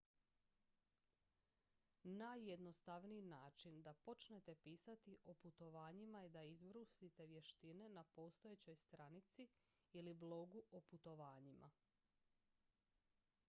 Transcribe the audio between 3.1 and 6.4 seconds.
način da počnete pisati o putovanjima je